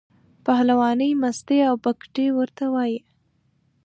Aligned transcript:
پهلوانۍ، 0.45 1.11
مستۍ 1.21 1.59
او 1.69 1.75
بګتۍ 1.83 2.27
ورته 2.37 2.65
وایي. 2.73 2.97